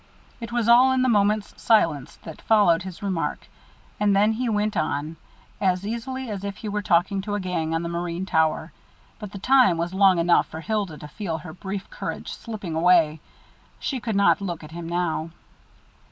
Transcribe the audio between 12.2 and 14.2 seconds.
slipping away. She could